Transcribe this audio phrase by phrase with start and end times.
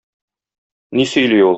[0.99, 1.49] Ни сөйли ул?